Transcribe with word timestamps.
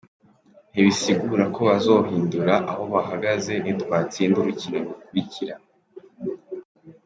Ntibisigura 0.71 1.43
ko 1.53 1.59
bazohindura 1.69 2.53
aho 2.69 2.83
bahagaze 2.93 3.53
nitwatsinda 3.63 4.37
urukino 4.39 4.77
rukurikira". 4.87 5.55